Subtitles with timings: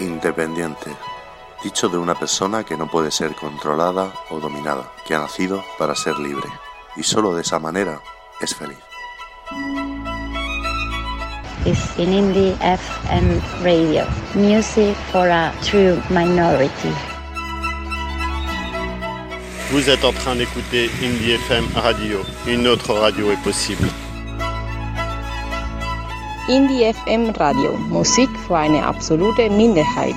[0.00, 0.90] Independiente.
[1.62, 5.94] Dicho de una persona que no puede ser controlada o dominada, que ha nacido para
[5.94, 6.48] ser libre.
[6.96, 8.00] Y solo de esa manera
[8.40, 8.78] es feliz.
[11.68, 14.06] is in Indie FM Radio.
[14.34, 16.92] Music for a true minority.
[19.70, 22.24] Vous êtes en train d'écouter Indie FM Radio.
[22.46, 23.86] Une autre radio est possible.
[26.48, 27.76] Indie FM Radio.
[27.92, 30.16] Musik für eine absolute Minderheit.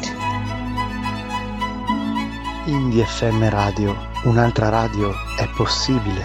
[2.66, 3.94] Indie FM Radio.
[4.24, 6.24] Un'altra radio è possibile.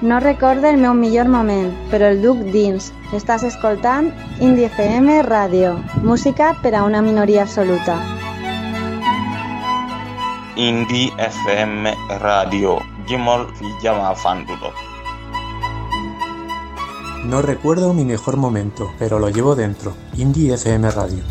[0.00, 2.92] No recorda el meu millor moment, però el duc dins.
[3.12, 5.74] Estàs escoltant Indie FM Radio,
[6.04, 7.98] música per a una minoria absoluta.
[10.54, 14.89] Indie FM Radio Jimol Villama Fandulo.
[17.24, 19.92] No recuerdo mi mejor momento, pero lo llevo dentro.
[20.16, 21.22] Indie FM Radio.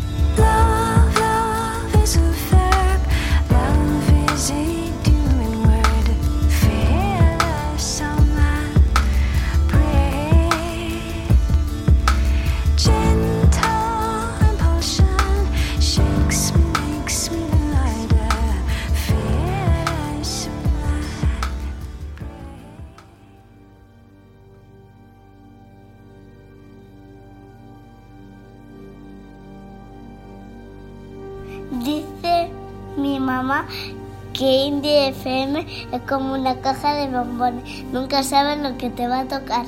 [36.10, 37.84] Como una caja de bombones.
[37.92, 39.64] Nunca sabes lo que te va a tocar.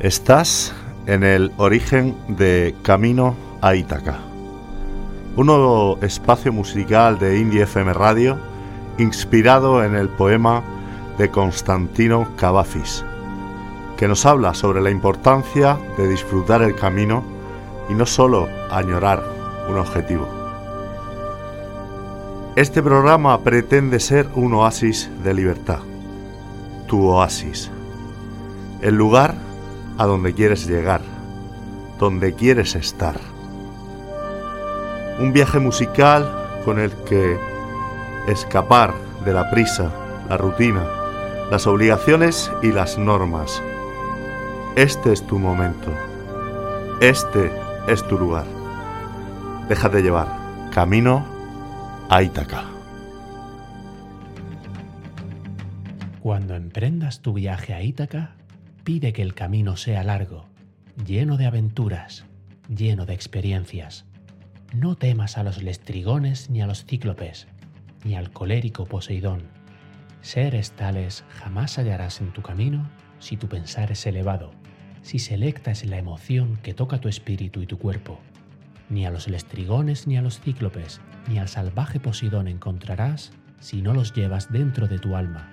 [0.00, 0.72] Estás
[1.06, 4.16] en el origen de Camino a Ítaca,
[5.36, 8.38] un nuevo espacio musical de Indie FM Radio
[8.96, 10.62] inspirado en el poema
[11.18, 13.04] de Constantino Cavafis,
[13.98, 17.22] que nos habla sobre la importancia de disfrutar el camino
[17.90, 19.37] y no solo añorar
[19.68, 20.26] un objetivo.
[22.56, 25.78] Este programa pretende ser un oasis de libertad,
[26.86, 27.70] tu oasis,
[28.80, 29.34] el lugar
[29.96, 31.02] a donde quieres llegar,
[31.98, 33.20] donde quieres estar.
[35.20, 37.38] Un viaje musical con el que
[38.26, 39.90] escapar de la prisa,
[40.28, 40.84] la rutina,
[41.50, 43.62] las obligaciones y las normas.
[44.76, 45.90] Este es tu momento.
[47.00, 47.52] Este
[47.86, 48.57] es tu lugar.
[49.68, 50.70] Déjate llevar.
[50.72, 51.26] Camino
[52.08, 52.64] a Ítaca.
[56.20, 58.34] Cuando emprendas tu viaje a Ítaca,
[58.82, 60.46] pide que el camino sea largo,
[61.04, 62.24] lleno de aventuras,
[62.74, 64.06] lleno de experiencias.
[64.74, 67.46] No temas a los lestrigones ni a los cíclopes,
[68.04, 69.42] ni al colérico Poseidón.
[70.22, 74.50] Seres tales jamás hallarás en tu camino si tu pensar es elevado,
[75.02, 78.18] si selecta es la emoción que toca tu espíritu y tu cuerpo.
[78.90, 83.92] Ni a los lestrigones ni a los cíclopes, ni al salvaje Poseidón encontrarás si no
[83.92, 85.48] los llevas dentro de tu alma,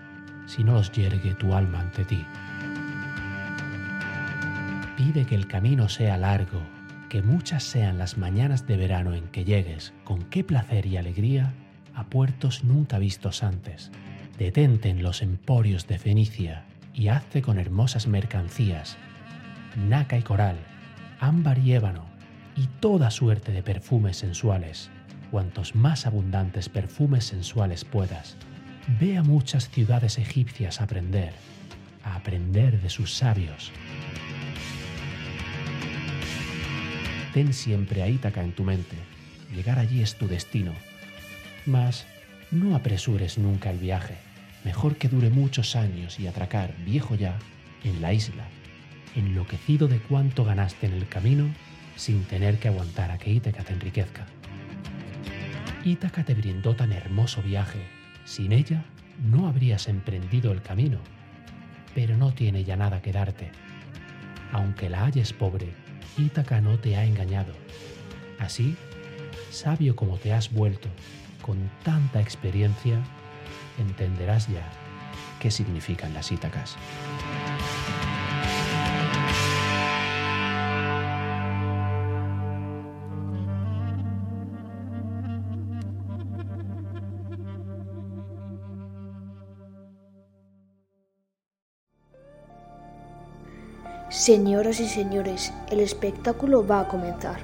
[0.46, 2.26] si no los yergue tu alma ante ti.
[4.96, 6.62] Pide que el camino sea largo,
[7.10, 11.54] que muchas sean las mañanas de verano en que llegues, con qué placer y alegría,
[11.94, 13.92] a puertos nunca vistos antes.
[14.38, 18.98] Detente en los emporios de Fenicia y hazte con hermosas mercancías,
[19.76, 20.58] naca y coral,
[21.20, 22.06] ámbar y ébano,
[22.56, 24.90] y toda suerte de perfumes sensuales,
[25.32, 28.38] cuantos más abundantes perfumes sensuales puedas.
[29.00, 31.34] Ve a muchas ciudades egipcias a aprender,
[32.04, 33.72] a aprender de sus sabios.
[37.34, 38.96] Ten siempre a Ítaca en tu mente.
[39.54, 40.72] Llegar allí es tu destino.
[41.66, 42.06] Mas
[42.52, 44.16] no apresures nunca el viaje.
[44.64, 47.38] Mejor que dure muchos años y atracar, viejo ya,
[47.84, 48.46] en la isla,
[49.16, 51.50] enloquecido de cuánto ganaste en el camino
[51.96, 54.26] sin tener que aguantar a que Ítaca te enriquezca.
[55.84, 57.86] Ítaca te brindó tan hermoso viaje.
[58.26, 58.84] Sin ella
[59.24, 61.00] no habrías emprendido el camino.
[61.94, 63.52] Pero no tiene ya nada que darte.
[64.52, 65.74] Aunque la halles pobre,
[66.18, 67.54] Ítaca no te ha engañado.
[68.40, 68.76] Así,
[69.52, 70.90] sabio como te has vuelto,
[71.42, 73.00] con tanta experiencia,
[73.78, 74.68] entenderás ya
[75.40, 76.76] qué significan las Ítacas.
[94.26, 97.38] Señoras y señores, el espectáculo va a comenzar.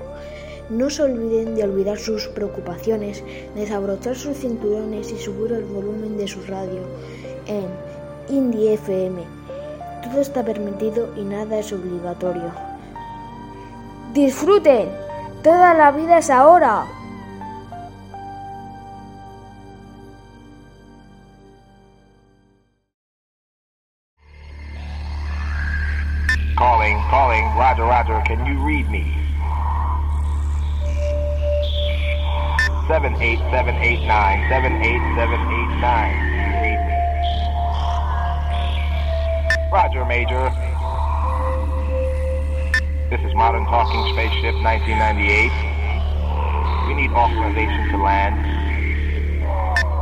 [0.72, 3.24] No se olviden de olvidar sus preocupaciones,
[3.54, 6.82] desabrochar sus cinturones y subir el volumen de su radio
[7.46, 7.68] en
[8.36, 9.22] Indie FM.
[10.04, 12.52] Todo está permitido y nada es obligatorio.
[14.16, 14.90] ¡Disfruten!
[15.44, 16.88] Toda la vida es ahora.
[27.56, 29.14] Roger, Roger, can you read me?
[32.88, 34.08] 78789,
[34.48, 36.96] 78789, can you read me?
[39.72, 40.48] Roger, Major.
[43.12, 45.52] This is Modern Talking Spaceship 1998.
[46.88, 48.40] We need authorization to land.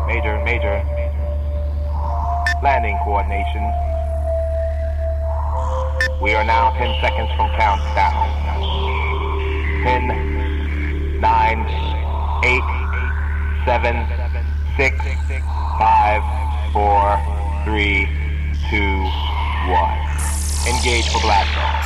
[0.06, 0.86] Major, Major.
[2.62, 3.89] Landing coordination.
[6.22, 8.28] We are now 10 seconds from countdown.
[9.84, 11.66] 10, 9,
[12.44, 12.62] 8,
[13.64, 14.04] 7,
[14.76, 15.00] 6,
[15.80, 18.08] 5, 4, 3,
[18.70, 19.10] 2,
[19.72, 19.96] 1.
[20.68, 21.79] Engage for blast off.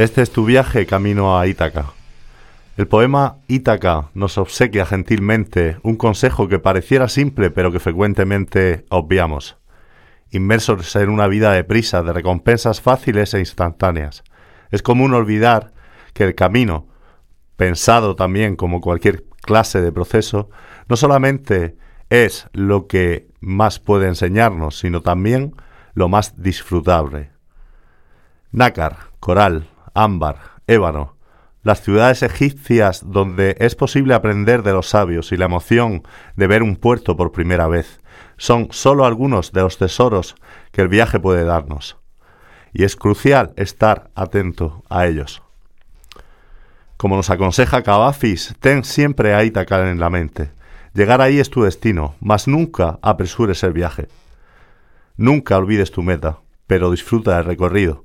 [0.00, 1.92] Este es tu viaje camino a Ítaca.
[2.78, 9.58] El poema Ítaca nos obsequia gentilmente un consejo que pareciera simple pero que frecuentemente obviamos.
[10.30, 14.24] Inmersos en una vida de prisa, de recompensas fáciles e instantáneas.
[14.70, 15.74] Es común olvidar
[16.14, 16.88] que el camino,
[17.58, 20.48] pensado también como cualquier clase de proceso,
[20.88, 21.76] no solamente
[22.08, 25.54] es lo que más puede enseñarnos, sino también
[25.92, 27.32] lo más disfrutable.
[28.50, 31.16] Nácar, coral, ámbar, ébano,
[31.62, 36.02] las ciudades egipcias donde es posible aprender de los sabios y la emoción
[36.36, 38.00] de ver un puerto por primera vez,
[38.38, 40.36] son sólo algunos de los tesoros
[40.72, 41.98] que el viaje puede darnos.
[42.72, 45.42] Y es crucial estar atento a ellos.
[46.96, 50.52] Como nos aconseja Cavafis, ten siempre a Ítaca en la mente.
[50.94, 54.08] Llegar ahí es tu destino, mas nunca apresures el viaje.
[55.16, 58.04] Nunca olvides tu meta, pero disfruta del recorrido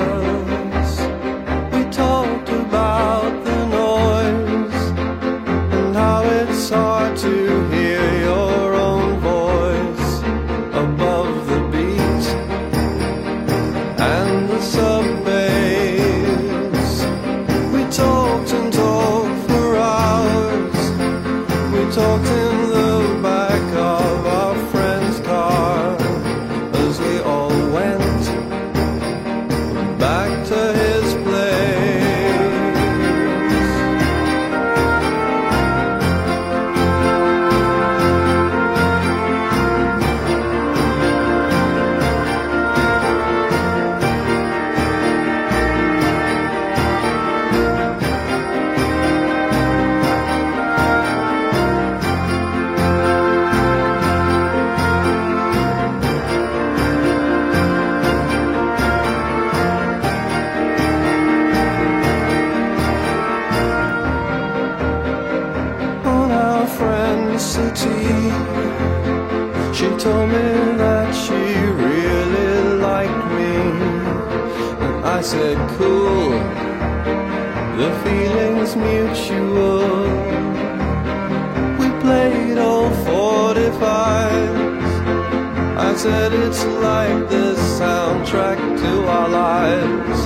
[85.91, 90.19] I said it's like the soundtrack to our lives.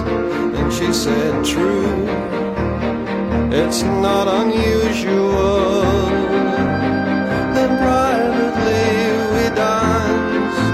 [0.59, 2.05] And she said, True,
[3.51, 5.81] it's not unusual.
[7.55, 8.93] Then privately
[9.33, 10.69] we danced,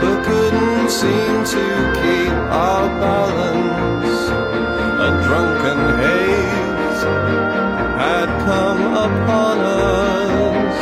[0.00, 1.64] but couldn't seem to
[2.02, 4.18] keep our balance.
[5.06, 7.02] A drunken haze
[8.02, 10.78] had come upon us.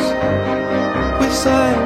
[1.21, 1.78] We sang.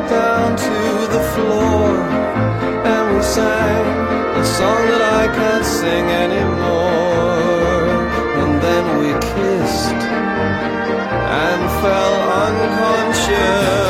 [5.82, 7.40] sing anymore.
[8.40, 10.02] And then we kissed
[11.42, 12.14] and fell
[12.46, 13.81] unconscious.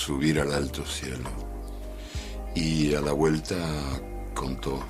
[0.00, 1.30] Subir al alto cielo.
[2.54, 3.56] Y a la vuelta
[4.34, 4.80] contó.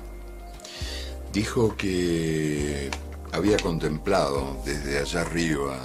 [1.33, 2.89] Dijo que
[3.33, 5.77] había contemplado desde allá arriba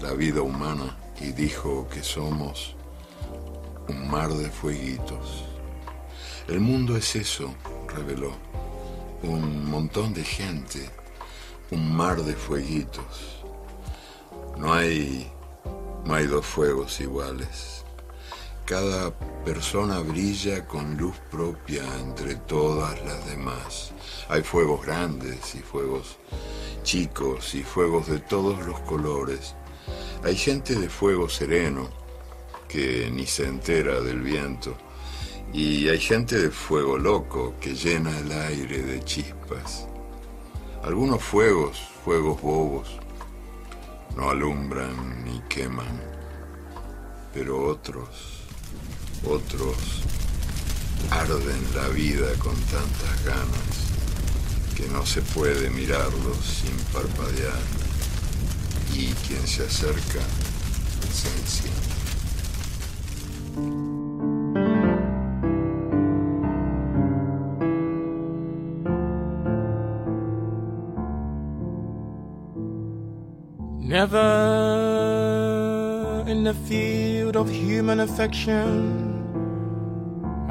[0.00, 2.76] la vida humana y dijo que somos
[3.88, 5.44] un mar de fueguitos.
[6.46, 7.52] El mundo es eso,
[7.88, 8.32] reveló.
[9.24, 10.88] Un montón de gente,
[11.70, 13.42] un mar de fueguitos.
[14.56, 15.30] No hay,
[16.04, 17.81] no hay dos fuegos iguales.
[18.64, 19.12] Cada
[19.44, 23.92] persona brilla con luz propia entre todas las demás.
[24.28, 26.16] Hay fuegos grandes y fuegos
[26.82, 29.54] chicos y fuegos de todos los colores.
[30.24, 31.88] Hay gente de fuego sereno
[32.68, 34.76] que ni se entera del viento.
[35.52, 39.86] Y hay gente de fuego loco que llena el aire de chispas.
[40.82, 42.98] Algunos fuegos, fuegos bobos,
[44.16, 46.00] no alumbran ni queman,
[47.32, 48.31] pero otros,
[49.24, 50.02] otros
[51.10, 53.92] arden la vida con tantas ganas
[54.76, 57.60] que no se puede mirarlos sin parpadear
[58.94, 60.20] y quien se acerca
[61.12, 61.92] se enciende.
[73.80, 74.22] Never
[76.26, 79.01] in the field of human affection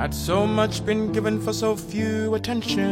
[0.01, 2.89] had so much been given for so few attention.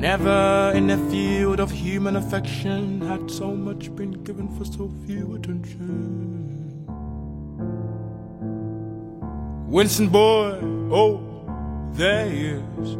[0.00, 5.36] Never in the field of human affection had so much been given for so few
[5.36, 6.84] attention.
[9.68, 10.58] Winston boy,
[10.90, 11.20] oh,
[11.92, 12.96] there he is,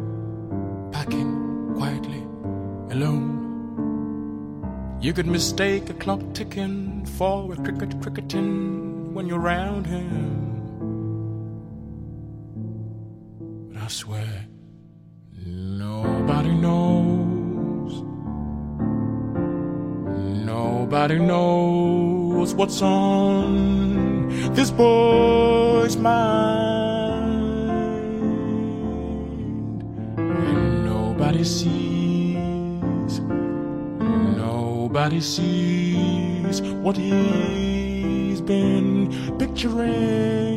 [0.93, 2.23] packing quietly,
[2.95, 3.41] alone.
[5.01, 10.09] You could mistake a clock ticking for a cricket cricketing when you're around him.
[13.71, 14.47] But I swear,
[15.45, 18.01] nobody knows.
[20.45, 26.93] Nobody knows what's on this boy's mind.
[30.17, 33.19] And nobody sees,
[34.39, 37.72] nobody sees what he's
[38.45, 40.52] been picturing.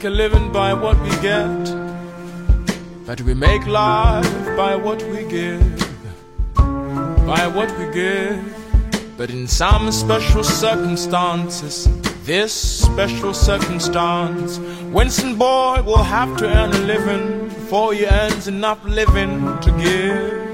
[0.00, 1.62] Make a living by what we get,
[3.04, 5.60] but we make life by what we give,
[7.26, 8.42] by what we give.
[9.18, 11.86] But in some special circumstances,
[12.24, 14.58] this special circumstance,
[14.90, 20.48] Winston Boy will have to earn a living before he earns enough living to give.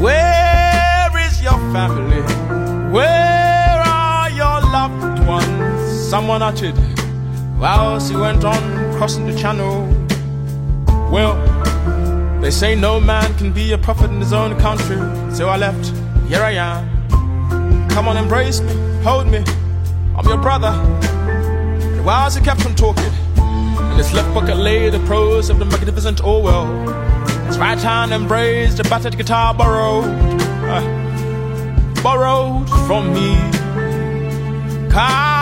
[0.00, 2.07] Where is your family?
[6.08, 6.74] Someone uttered
[7.60, 8.62] whilst he went on
[8.96, 9.86] crossing the channel.
[11.12, 11.36] Well,
[12.40, 14.96] they say no man can be a prophet in his own country,
[15.30, 15.92] so I left.
[16.26, 17.88] Here I am.
[17.90, 19.44] Come on, embrace me, hold me.
[20.16, 20.68] I'm your brother.
[20.68, 25.66] And whilst he kept on talking, in his left pocket lay the prose of the
[25.66, 26.64] magnificent Orwell.
[27.48, 33.36] His right hand embraced the battered guitar borrowed, uh, borrowed from me.
[34.90, 35.37] Come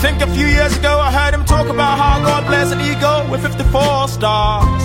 [0.00, 3.28] think a few years ago I heard him talk about how God bless an eagle
[3.30, 4.82] with 54 stars.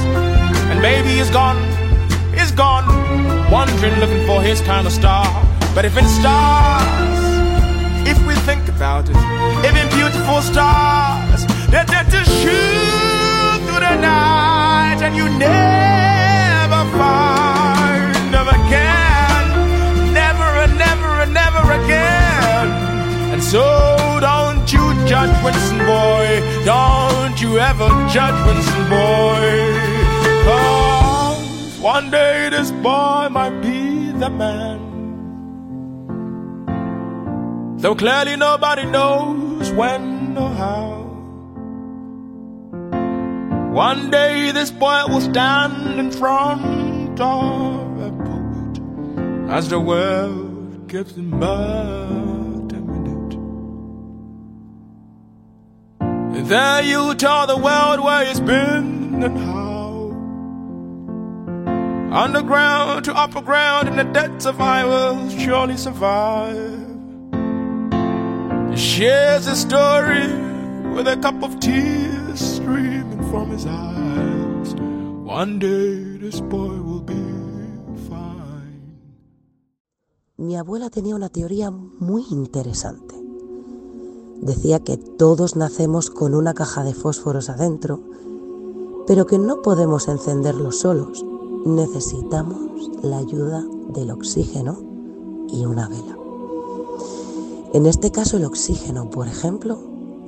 [0.71, 1.62] And maybe he's gone,
[2.34, 2.88] he's gone,
[3.52, 5.26] wandering looking for his kind of star.
[5.76, 7.19] But if in stars,
[8.10, 14.97] if we think about it, in beautiful stars, they're dead to shoot through the night
[15.06, 19.43] and you never find them again.
[20.12, 22.67] Never and never and never again.
[23.34, 24.13] And so
[25.13, 26.28] judge Winston boy.
[26.65, 29.45] Don't you ever judge Winston boy.
[30.45, 34.80] Cause One day this boy might be the man.
[37.78, 40.89] Though clearly nobody knows when or how.
[43.71, 48.76] One day this boy will stand in front of a pulpit
[49.58, 52.22] as the world gives him but
[56.43, 60.12] And there you tell the world where he's been and how.
[62.12, 66.84] Underground to upper ground in the depths of I will surely survive.
[68.71, 70.27] He shares his story
[70.93, 74.75] with a cup of tears streaming from his eyes.
[75.23, 77.23] One day this boy will be
[78.10, 78.99] fine.
[80.38, 83.22] Mi abuela tenía una teoría muy interesante.
[84.43, 88.01] Decía que todos nacemos con una caja de fósforos adentro,
[89.08, 91.25] pero que no podemos encenderlos solos.
[91.65, 94.82] Necesitamos la ayuda del oxígeno
[95.47, 96.17] y una vela.
[97.71, 99.79] En este caso el oxígeno, por ejemplo,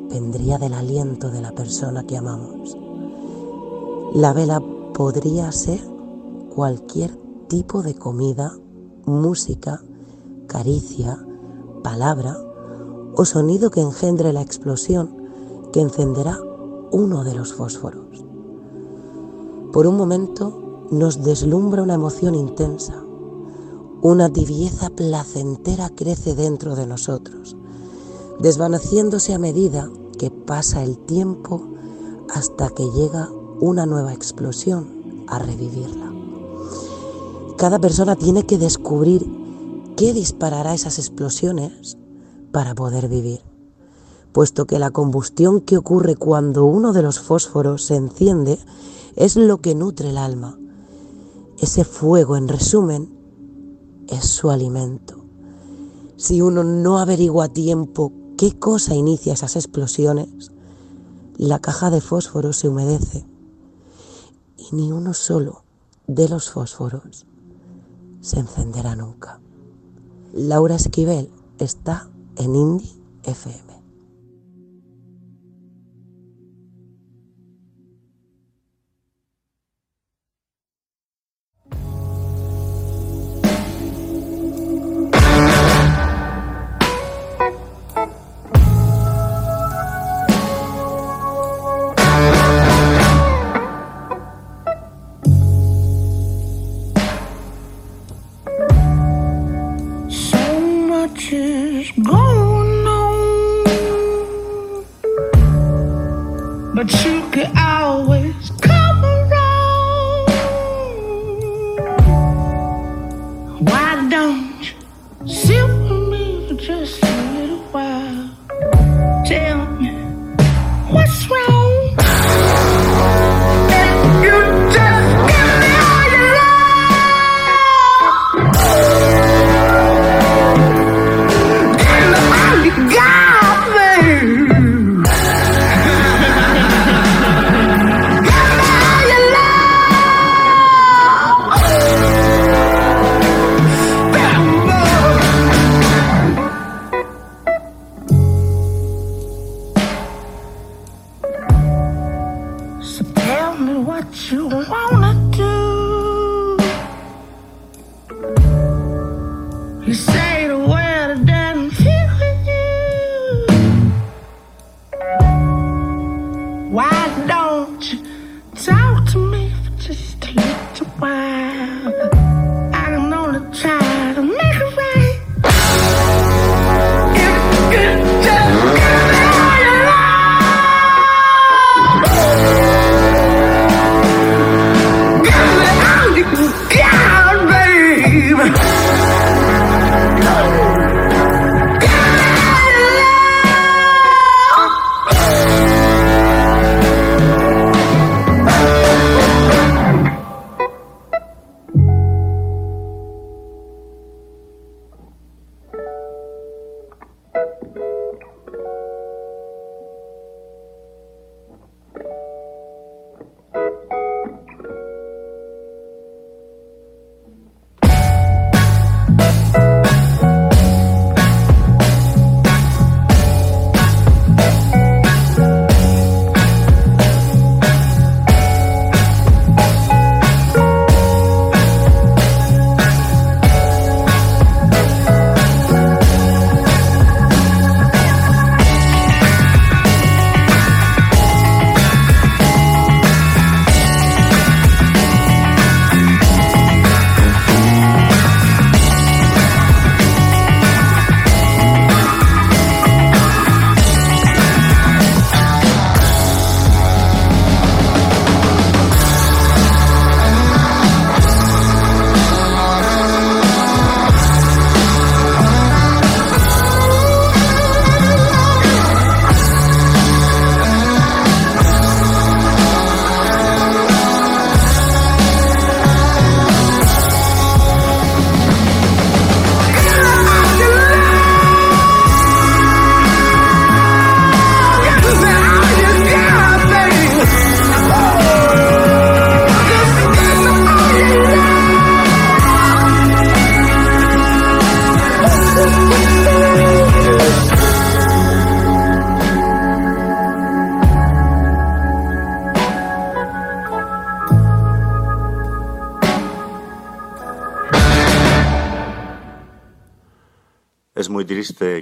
[0.09, 2.77] vendría del aliento de la persona que amamos.
[4.13, 5.81] La vela podría ser
[6.55, 7.11] cualquier
[7.49, 8.57] tipo de comida,
[9.05, 9.83] música,
[10.47, 11.17] caricia,
[11.83, 12.37] palabra
[13.15, 15.15] o sonido que engendre la explosión
[15.71, 16.39] que encenderá
[16.91, 18.23] uno de los fósforos.
[19.71, 23.03] Por un momento nos deslumbra una emoción intensa,
[24.01, 27.57] una tibieza placentera crece dentro de nosotros,
[28.39, 31.61] desvaneciéndose a medida que pasa el tiempo
[32.33, 36.11] hasta que llega una nueva explosión a revivirla.
[37.57, 39.25] Cada persona tiene que descubrir
[39.95, 41.97] qué disparará esas explosiones
[42.55, 43.41] para poder vivir,
[44.31, 48.57] puesto que la combustión que ocurre cuando uno de los fósforos se enciende
[49.17, 50.57] es lo que nutre el alma.
[51.59, 53.13] Ese fuego, en resumen,
[54.07, 55.25] es su alimento.
[56.15, 60.53] Si uno no averigua a tiempo qué cosa inicia esas explosiones,
[61.35, 63.25] la caja de fósforos se humedece
[64.55, 65.65] y ni uno solo
[66.07, 67.25] de los fósforos
[68.21, 69.41] se encenderá nunca.
[70.31, 72.91] Laura Esquivel está en Indie
[73.23, 73.64] FM.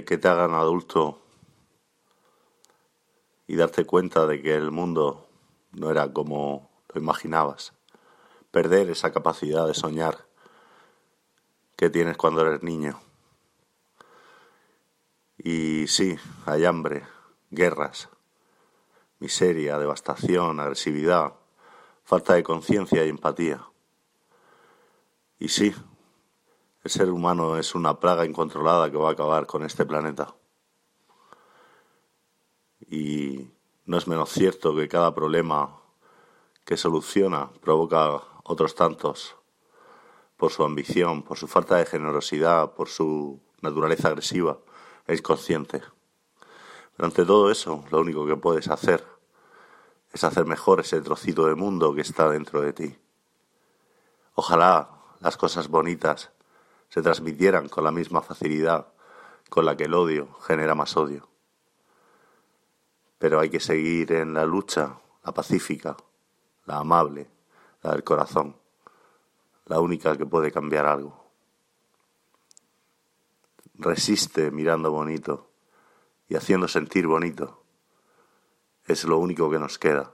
[0.04, 1.20] Que te hagan adulto
[3.46, 5.28] y darte cuenta de que el mundo
[5.72, 7.72] no era como lo imaginabas.
[8.50, 10.26] Perder esa capacidad de soñar
[11.76, 13.00] que tienes cuando eres niño.
[15.36, 17.04] Y sí, hay hambre,
[17.50, 18.08] guerras,
[19.18, 21.34] miseria, devastación, agresividad,
[22.04, 23.66] falta de conciencia y empatía.
[25.38, 25.74] Y sí,
[26.84, 30.34] el ser humano es una plaga incontrolada que va a acabar con este planeta.
[32.78, 33.50] Y
[33.86, 35.80] no es menos cierto que cada problema
[36.66, 39.34] que soluciona provoca otros tantos
[40.36, 44.58] por su ambición, por su falta de generosidad, por su naturaleza agresiva
[45.06, 45.82] es consciente.
[46.96, 49.02] Pero ante todo eso, lo único que puedes hacer
[50.12, 52.98] es hacer mejor ese trocito de mundo que está dentro de ti.
[54.34, 56.33] Ojalá las cosas bonitas
[56.94, 58.86] se transmitieran con la misma facilidad
[59.50, 61.28] con la que el odio genera más odio.
[63.18, 65.96] Pero hay que seguir en la lucha, la pacífica,
[66.66, 67.28] la amable,
[67.82, 68.54] la del corazón,
[69.66, 71.24] la única que puede cambiar algo
[73.76, 75.50] resiste mirando bonito
[76.28, 77.64] y haciendo sentir bonito.
[78.86, 80.12] Es lo único que nos queda.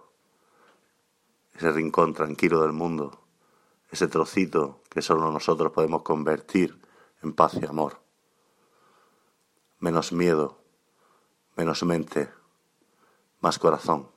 [1.52, 3.19] Ese rincón tranquilo del mundo,
[3.90, 6.80] ese trocito que solo nosotros podemos convertir
[7.22, 8.00] en paz y amor.
[9.78, 10.58] Menos miedo,
[11.56, 12.30] menos mente,
[13.40, 14.08] más corazón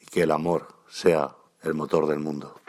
[0.00, 2.60] y que el amor sea el motor del mundo.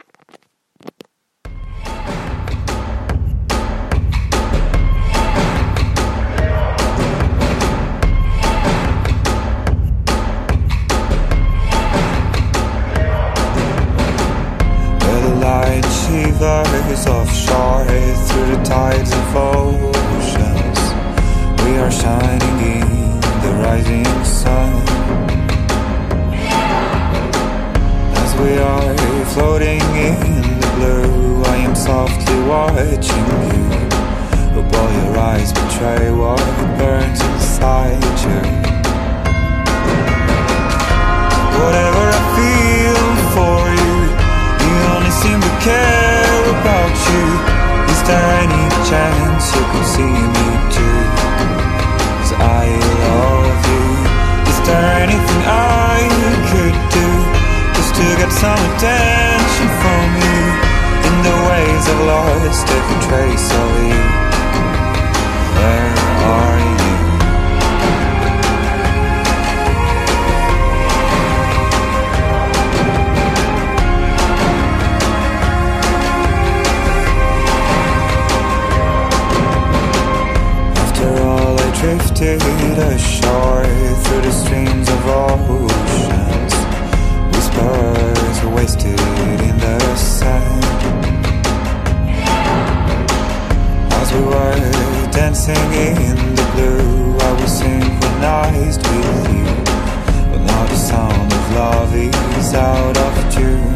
[103.38, 103.74] Tune.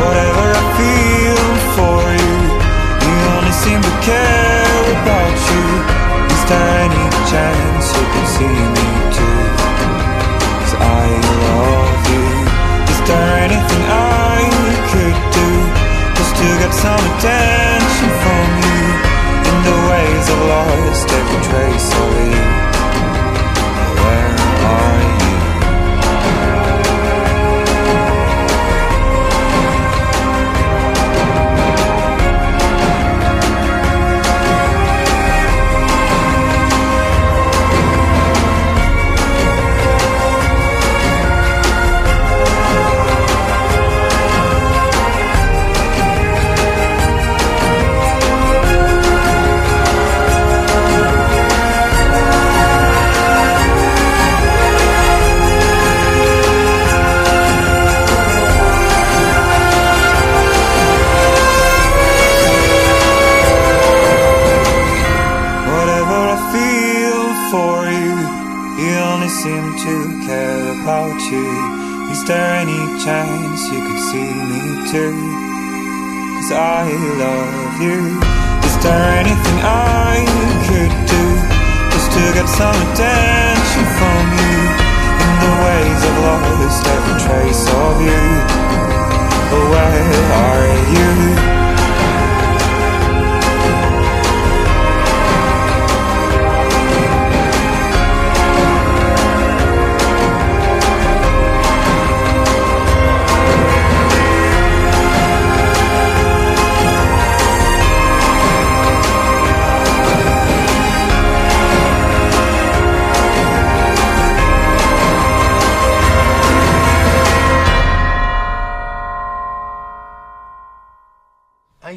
[0.00, 1.44] Whatever I feel
[1.76, 2.36] for you,
[3.04, 5.64] you only seem to care about you.
[6.34, 9.40] Is there any chance you can see me too?
[10.60, 11.04] Cause I
[11.46, 12.26] love you.
[12.92, 14.40] Is there anything I
[14.92, 15.48] could do
[16.18, 18.82] just to get some attention from you?
[19.48, 22.44] In the ways I've lost every trace of you.
[24.02, 24.34] Where
[24.74, 25.23] are you?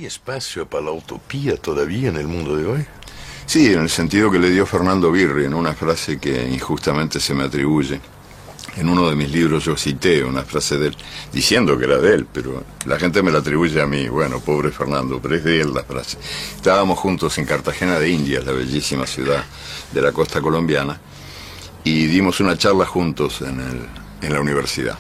[0.08, 2.86] Espacio para la utopía todavía en el mundo de hoy?
[3.46, 7.34] Sí, en el sentido que le dio Fernando Birri en una frase que injustamente se
[7.34, 8.00] me atribuye.
[8.76, 10.98] En uno de mis libros yo cité una frase de él,
[11.34, 14.08] diciendo que era de él, pero la gente me la atribuye a mí.
[14.08, 16.18] Bueno, pobre Fernando, pero es de él la frase.
[16.56, 19.44] Estábamos juntos en Cartagena de Indias, la bellísima ciudad
[19.92, 21.00] de la costa colombiana,
[21.84, 23.88] y dimos una charla juntos en, el,
[24.22, 25.00] en la universidad.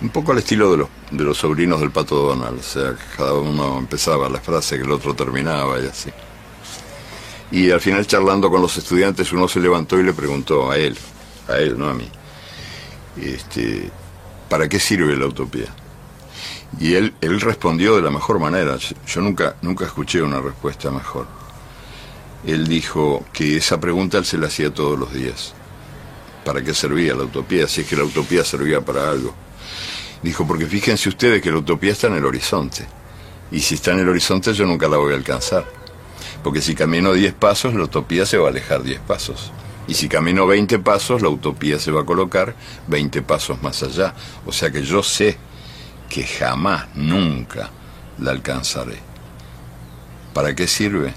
[0.00, 3.34] Un poco al estilo de los, de los sobrinos del Pato Donald, o sea, cada
[3.34, 6.10] uno empezaba la frase que el otro terminaba y así.
[7.50, 10.96] Y al final charlando con los estudiantes uno se levantó y le preguntó a él,
[11.48, 12.08] a él, no a mí,
[13.20, 13.90] este,
[14.48, 15.74] ¿para qué sirve la utopía?
[16.78, 21.26] Y él, él respondió de la mejor manera, yo nunca, nunca escuché una respuesta mejor.
[22.46, 25.54] Él dijo que esa pregunta él se la hacía todos los días.
[26.44, 27.66] ¿Para qué servía la utopía?
[27.66, 29.34] Si es que la utopía servía para algo.
[30.22, 32.86] Dijo, porque fíjense ustedes que la utopía está en el horizonte.
[33.50, 35.64] Y si está en el horizonte yo nunca la voy a alcanzar.
[36.42, 39.52] Porque si camino 10 pasos, la utopía se va a alejar 10 pasos.
[39.86, 42.54] Y si camino 20 pasos, la utopía se va a colocar
[42.88, 44.14] 20 pasos más allá.
[44.44, 45.38] O sea que yo sé
[46.08, 47.70] que jamás, nunca
[48.18, 48.98] la alcanzaré.
[50.34, 51.14] ¿Para qué sirve?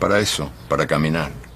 [0.00, 1.47] Para eso, para caminar.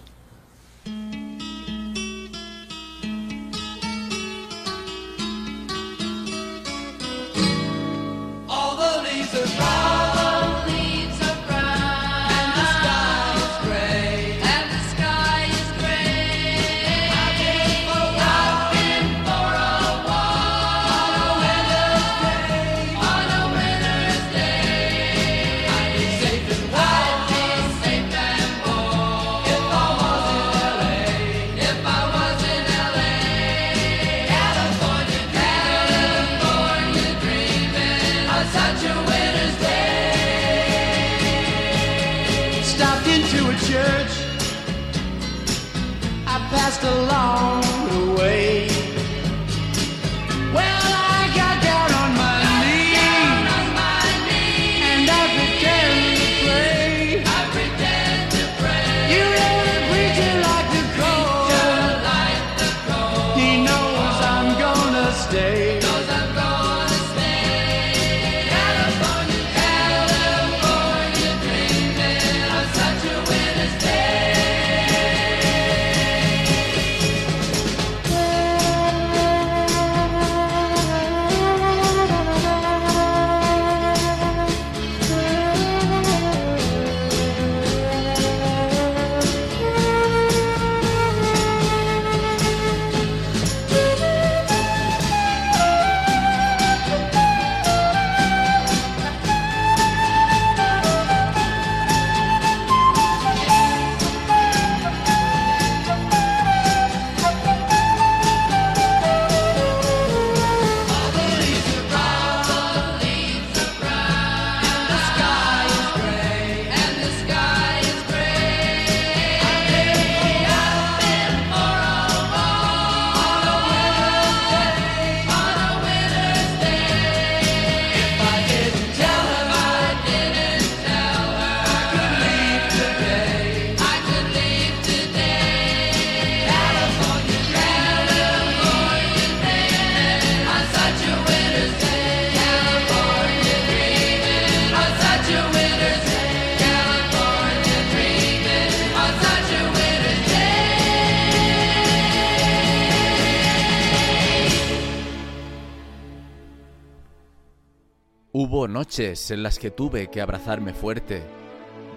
[158.72, 161.22] Noches en las que tuve que abrazarme fuerte,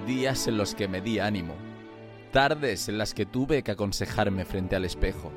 [0.05, 1.55] días en los que me di ánimo,
[2.31, 5.31] tardes en las que tuve que aconsejarme frente al espejo,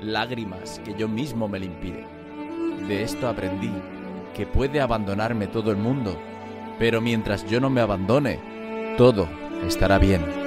[0.00, 2.06] lágrimas que yo mismo me limpié.
[2.88, 3.72] De esto aprendí
[4.34, 6.18] que puede abandonarme todo el mundo,
[6.78, 9.28] pero mientras yo no me abandone, todo
[9.66, 10.41] estará bien.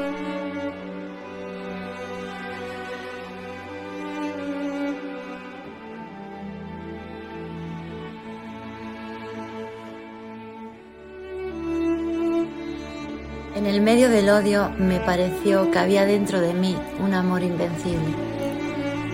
[13.76, 18.15] El medio del odio me pareció que había dentro de mí un amor invencible.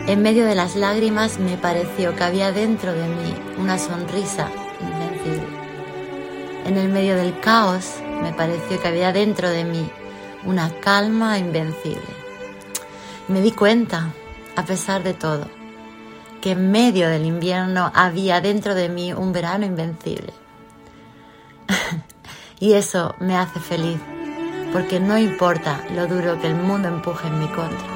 [0.06, 5.48] En medio de las lágrimas me pareció que había dentro de mí una sonrisa invencible.
[6.68, 9.90] En el medio del caos me pareció que había dentro de mí
[10.46, 12.14] una calma invencible.
[13.30, 14.14] Me di cuenta,
[14.56, 15.50] a pesar de todo,
[16.40, 20.34] que en medio del invierno había dentro de mí un verano invencible.
[22.60, 23.98] Y eso me hace feliz,
[24.72, 27.88] porque no importa lo duro que el mundo empuje en mi contra.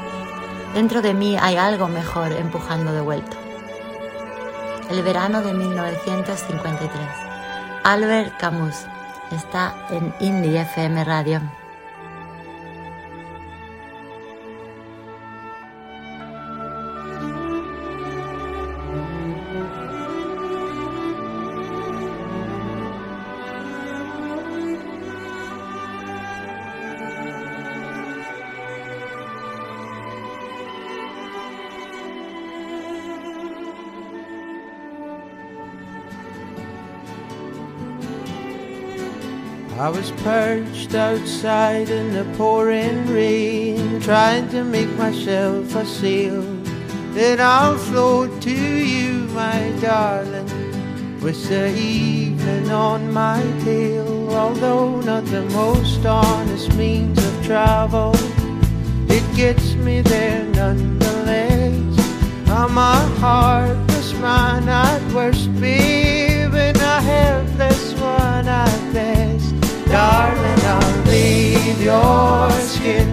[0.74, 3.38] Dentro de mí hay algo mejor empujando de vuelta.
[4.90, 6.92] El verano de 1953.
[7.84, 8.86] Albert Camus
[9.32, 11.42] está en Indie FM Radio.
[39.78, 46.42] I was perched outside in the pouring rain, trying to make myself a sail.
[47.12, 54.34] Then I'll float to you, my darling, with the evening on my tail.
[54.34, 58.14] Although not the most honest means of travel,
[59.12, 62.00] it gets me there nonetheless.
[62.48, 69.15] Uh, I'm a heartless man at worst, babe, and a helpless one at best.
[69.96, 73.08] Darling, I'll leave your skin.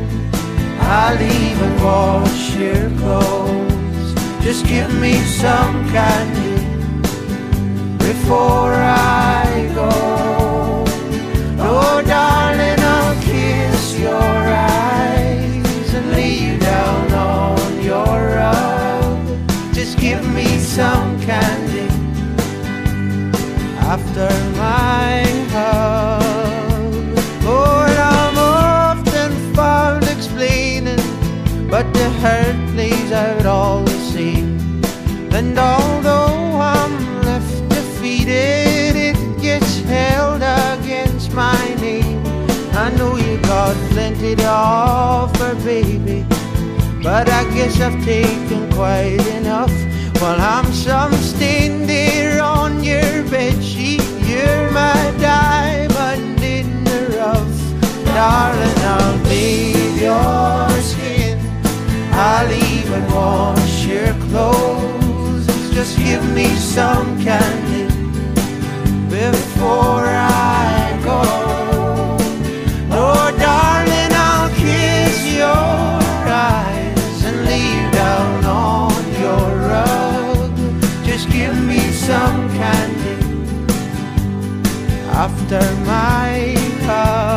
[0.81, 4.09] I'll even wash your clothes.
[4.43, 6.57] Just give me some candy
[7.99, 9.93] before I go.
[11.69, 14.35] Oh, darling, I'll kiss your
[14.75, 19.39] eyes and lay you down on your rug.
[19.73, 21.89] Just give me some candy
[23.93, 24.29] after
[24.59, 25.23] my
[25.55, 26.42] hug.
[31.83, 34.59] But the hurt plays out all the same.
[35.33, 42.23] And although I'm left defeated, it gets held against my name.
[42.73, 46.25] I know you got plenty to offer, baby,
[47.03, 49.75] but I guess I've taken quite enough.
[50.21, 51.87] While I'm some stain
[65.83, 67.89] Just give me some candy
[69.11, 71.23] before I go.
[72.93, 80.55] Oh, darling, I'll kiss your eyes and you down on your rug.
[81.05, 83.17] Just give me some candy
[85.11, 86.55] after my
[86.87, 87.32] hug.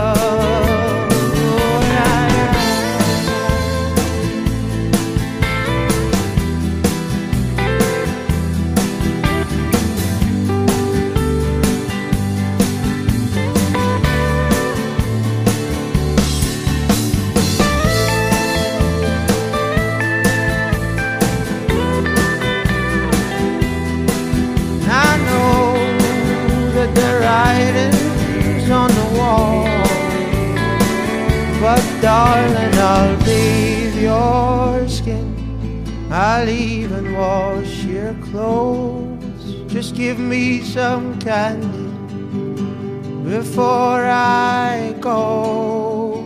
[33.26, 35.34] Bathe your skin.
[36.12, 39.72] I'll even wash your clothes.
[39.74, 41.90] Just give me some candy
[43.28, 46.24] before I go.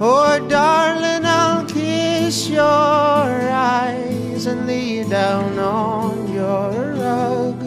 [0.00, 7.60] Oh, darling, I'll kiss your eyes and lay down on your rug.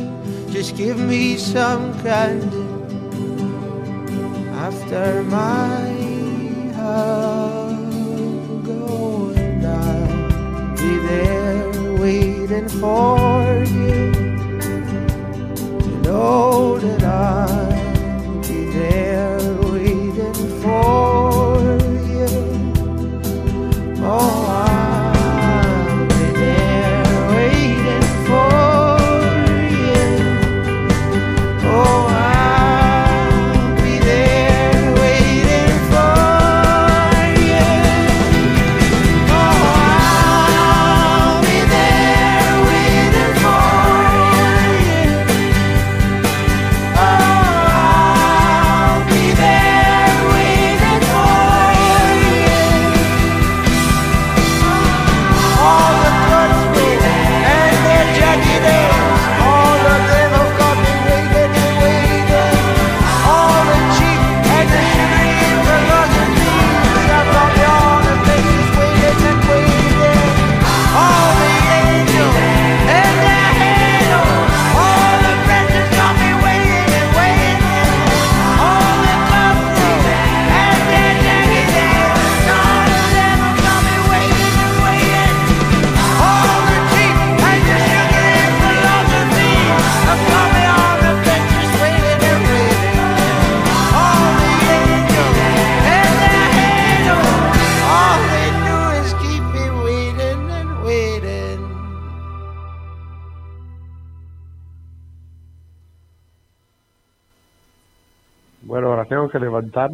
[0.52, 2.66] Just give me some candy
[4.66, 7.43] after my hug.
[12.54, 14.12] Waiting for you.
[15.86, 21.13] You know that I'll be there waiting for you.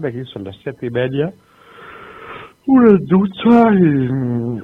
[0.02, 1.34] Que levantarme, aquí son las siete y media.
[2.68, 4.64] Una ducha y mm,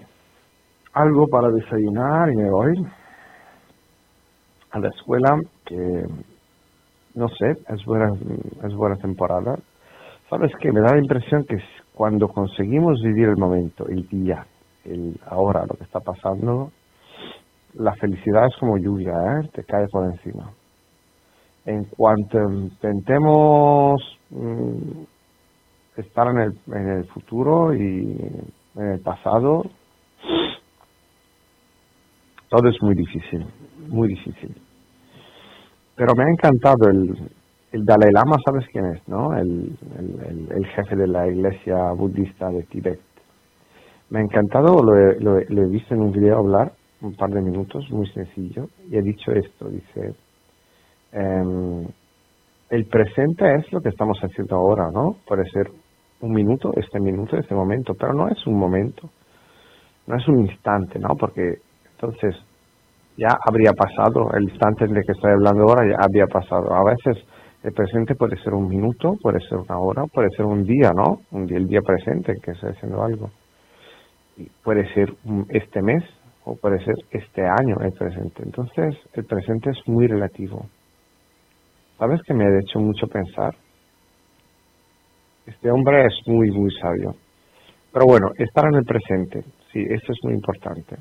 [0.93, 2.85] algo para desayunar y me voy
[4.71, 6.03] a la escuela que,
[7.15, 8.11] no sé, es buena,
[8.63, 9.57] es buena temporada.
[10.29, 10.71] ¿Sabes qué?
[10.71, 11.57] Me da la impresión que
[11.93, 14.45] cuando conseguimos vivir el momento, el día,
[14.83, 16.71] el ahora, lo que está pasando,
[17.75, 19.49] la felicidad es como lluvia, ¿eh?
[19.53, 20.51] Te cae por encima.
[21.65, 25.14] En cuanto intentemos mm,
[25.97, 28.17] estar en el, en el futuro y
[28.75, 29.63] en el pasado,
[32.49, 33.45] todo es muy difícil,
[33.89, 34.55] muy difícil.
[35.95, 37.29] Pero me ha encantado el,
[37.71, 39.07] el Dalai Lama, ¿sabes quién es?
[39.07, 39.35] no?
[39.37, 42.99] El, el- jefe de la iglesia budista de Tíbet.
[44.09, 47.29] Me ha encantado, lo he, lo lo he visto en un video hablar, un par
[47.31, 50.15] de minutos, muy sencillo, y he dicho esto, dice,
[51.13, 51.87] em,
[52.69, 55.17] el presente es lo que estamos haciendo ahora, ¿no?
[55.27, 55.71] Puede ser
[56.25, 59.09] un minuto, este minuto, este momento, pero no es un momento,
[60.07, 61.15] no es un instante, ¿no?
[61.15, 61.59] Porque
[61.91, 62.35] entonces
[63.17, 66.73] ya habría pasado, el instante en el que estoy hablando ahora ya había pasado.
[66.73, 67.23] A veces
[67.63, 71.21] el presente puede ser un minuto, puede ser una hora, puede ser un día, ¿no?
[71.31, 73.29] Un día, el día presente en que estoy haciendo algo.
[74.37, 75.13] Y puede ser
[75.49, 76.03] este mes
[76.43, 78.43] o puede ser este año el presente.
[78.43, 80.65] Entonces el presente es muy relativo.
[81.97, 83.55] ¿Sabes que me ha hecho mucho pensar?
[85.45, 87.15] Este hombre es muy, muy sabio.
[87.93, 90.97] Pero bueno, estar en el presente, sí, eso es muy importante.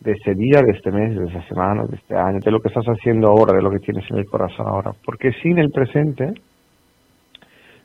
[0.00, 2.68] De ese día, de este mes, de esta semana, de este año, de lo que
[2.68, 4.92] estás haciendo ahora, de lo que tienes en el corazón ahora.
[5.04, 6.32] Porque sin el presente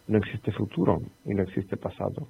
[0.08, 2.28] no existe futuro y no existe pasado.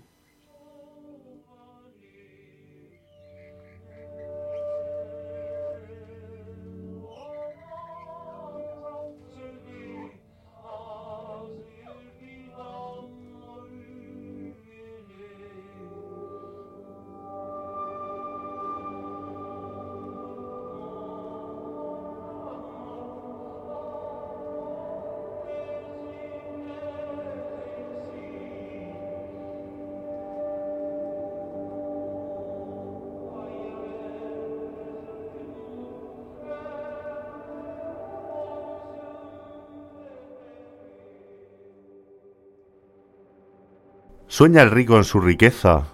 [44.31, 45.87] Sueña el rico en su riqueza,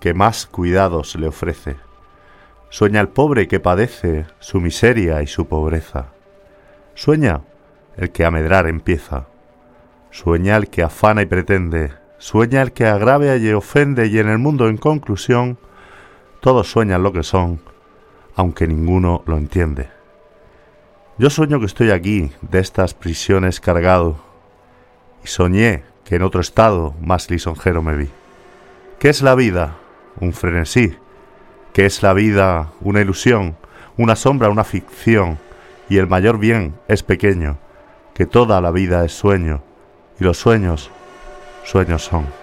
[0.00, 1.76] que más cuidados le ofrece.
[2.70, 6.06] Sueña el pobre que padece su miseria y su pobreza.
[6.94, 7.42] Sueña
[7.98, 9.26] el que a medrar empieza.
[10.10, 11.92] Sueña el que afana y pretende.
[12.16, 15.58] Sueña el que agravia y ofende y en el mundo en conclusión
[16.40, 17.60] todos sueñan lo que son,
[18.36, 19.90] aunque ninguno lo entiende.
[21.18, 24.16] Yo sueño que estoy aquí, de estas prisiones cargado,
[25.22, 28.08] y soñé que en otro estado más lisonjero me vi.
[28.98, 29.76] ¿Qué es la vida?
[30.20, 30.96] Un frenesí.
[31.72, 32.72] ¿Qué es la vida?
[32.80, 33.56] Una ilusión,
[33.96, 35.38] una sombra, una ficción.
[35.88, 37.58] Y el mayor bien es pequeño,
[38.14, 39.62] que toda la vida es sueño,
[40.20, 40.90] y los sueños,
[41.64, 42.41] sueños son.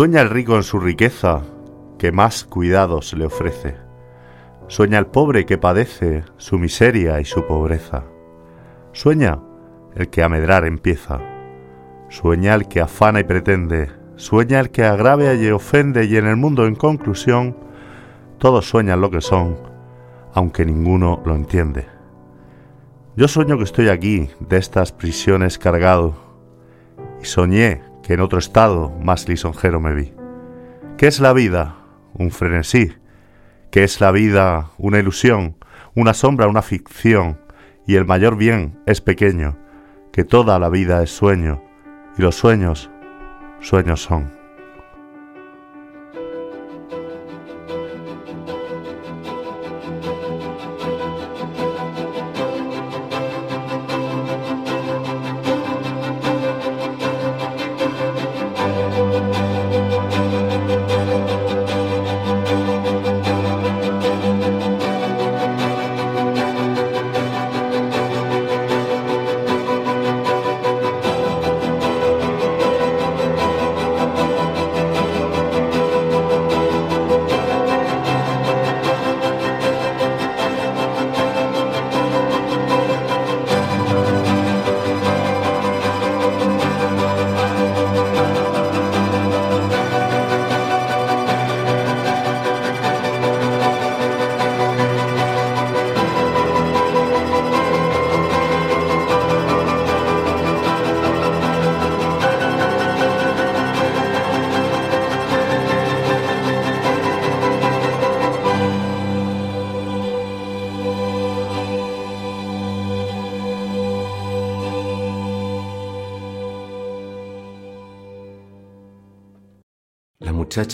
[0.00, 1.42] Sueña el rico en su riqueza,
[1.98, 3.76] que más cuidados le ofrece.
[4.66, 8.04] Sueña el pobre que padece su miseria y su pobreza.
[8.92, 9.40] Sueña
[9.94, 11.20] el que a medrar empieza.
[12.08, 13.90] Sueña el que afana y pretende.
[14.16, 17.54] Sueña el que agravia y ofende y en el mundo en conclusión
[18.38, 19.58] todos sueñan lo que son,
[20.32, 21.88] aunque ninguno lo entiende.
[23.16, 26.14] Yo sueño que estoy aquí, de estas prisiones cargado,
[27.20, 30.12] y soñé que en otro estado más lisonjero me vi.
[30.98, 31.76] ¿Qué es la vida?
[32.12, 32.92] Un frenesí.
[33.70, 34.72] ¿Qué es la vida?
[34.78, 35.54] Una ilusión,
[35.94, 37.38] una sombra, una ficción,
[37.86, 39.56] y el mayor bien es pequeño,
[40.10, 41.62] que toda la vida es sueño,
[42.18, 42.90] y los sueños,
[43.60, 44.39] sueños son.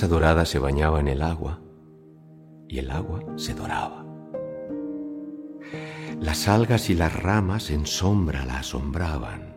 [0.07, 1.61] Dorada se bañaba en el agua
[2.69, 4.05] y el agua se doraba.
[6.21, 9.57] Las algas y las ramas en sombra la asombraban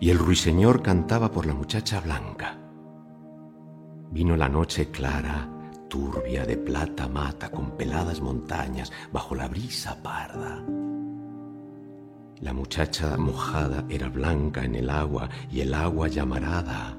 [0.00, 2.58] y el ruiseñor cantaba por la muchacha blanca.
[4.10, 5.48] Vino la noche clara,
[5.88, 10.64] turbia de plata mata con peladas montañas bajo la brisa parda.
[12.40, 16.89] La muchacha mojada era blanca en el agua y el agua llamarada.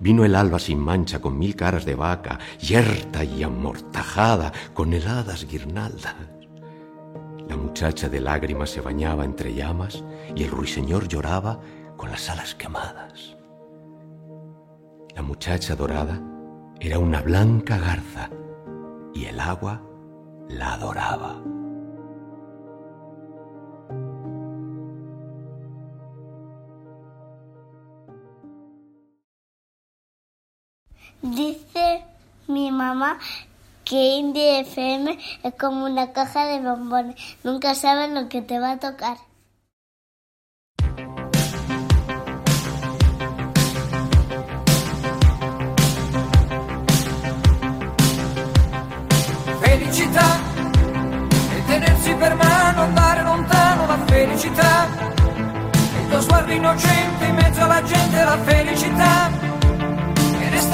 [0.00, 5.46] Vino el alba sin mancha con mil caras de vaca, yerta y amortajada con heladas
[5.46, 6.14] guirnaldas.
[7.48, 11.60] La muchacha de lágrimas se bañaba entre llamas y el ruiseñor lloraba
[11.96, 13.36] con las alas quemadas.
[15.14, 16.20] La muchacha dorada
[16.80, 18.30] era una blanca garza
[19.14, 19.80] y el agua
[20.48, 21.42] la adoraba.
[31.22, 32.04] Dice
[32.46, 33.18] mi mamá
[33.84, 37.16] que Indie FM es como una caja de bombones.
[37.42, 39.16] Nunca sabes lo que te va a tocar.
[49.60, 50.40] Felicità
[51.56, 54.88] e tenersi per mano, andare lontano la felicità.
[56.00, 59.55] Il tuo sguardo innocente in mezzo alla gente la felicità.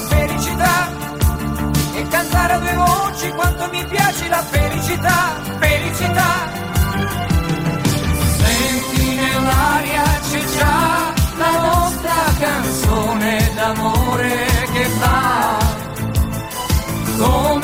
[0.00, 0.88] Felicità.
[1.94, 5.40] E cantare a due voci quanto mi piace la felicità.
[5.58, 6.30] Felicità.
[8.36, 15.58] Senti nell'aria c'è già la nostra canzone d'amore che fa
[17.18, 17.57] come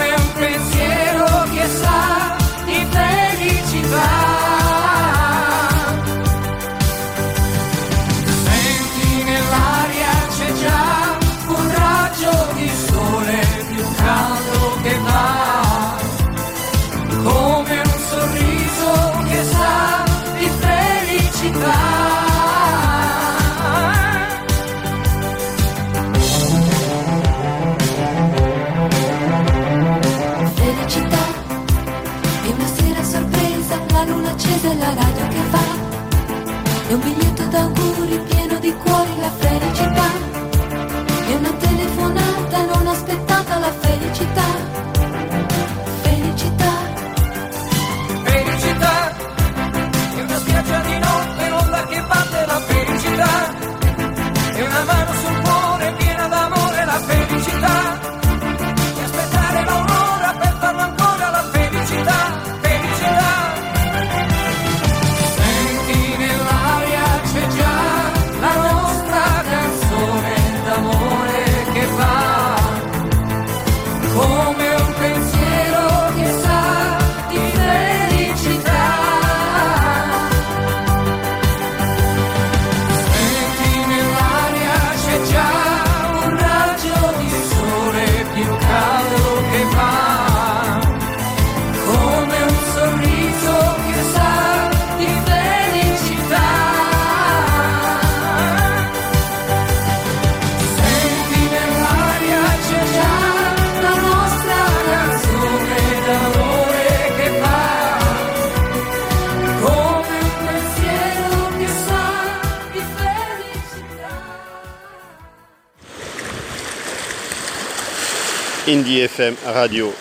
[118.68, 119.94] Indie FM Radio,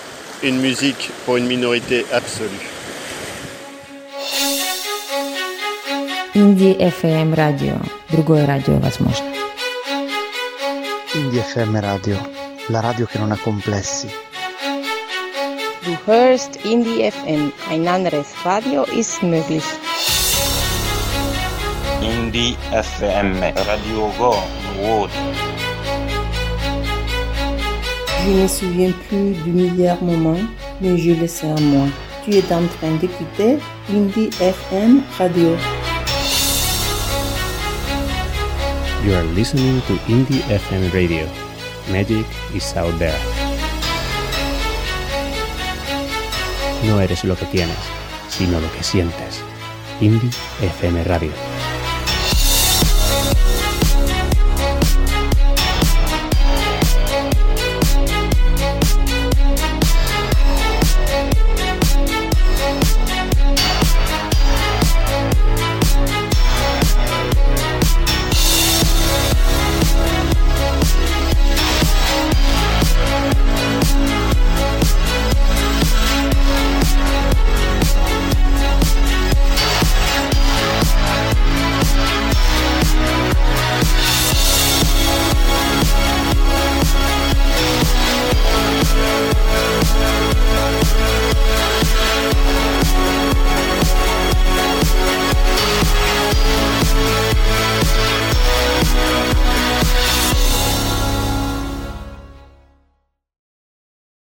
[0.43, 2.69] une musique pour une minorité absolue.
[6.35, 7.75] Indie FM Radio.
[8.11, 9.27] Другое радио возможно.
[11.15, 12.17] Indie FM Radio,
[12.69, 14.09] la radio che non ha complessi.
[15.85, 19.65] Du hörst Indie FM, ein anderes Radio ist möglich.
[22.03, 24.37] Indie FM Radio Go
[24.81, 25.11] Wood.
[28.24, 30.40] Je ne me souviens plus du milliard moment,
[30.80, 31.88] mais je le sais à moi.
[32.24, 33.58] Tu es en train d'écouter
[33.90, 35.58] Indie FM Radio.
[39.06, 41.28] You are listening to Indie FM Radio.
[41.92, 43.20] Magic is out there.
[46.88, 47.76] No eres lo que tienes,
[48.30, 49.44] sino lo que sientes.
[50.00, 51.53] Indie FM Radio.